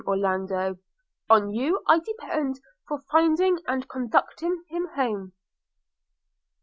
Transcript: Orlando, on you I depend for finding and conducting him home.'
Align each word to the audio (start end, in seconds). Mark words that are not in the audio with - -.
Orlando, 0.07 0.79
on 1.29 1.51
you 1.53 1.83
I 1.85 1.99
depend 1.99 2.59
for 2.87 3.03
finding 3.11 3.59
and 3.67 3.87
conducting 3.87 4.63
him 4.67 4.87
home.' 4.95 5.33